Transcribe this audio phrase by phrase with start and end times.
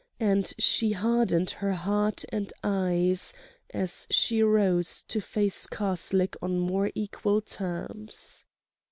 [0.19, 3.33] And she hardened her heart and eyes
[3.71, 8.43] as she rose to face Karslake on more equal terms.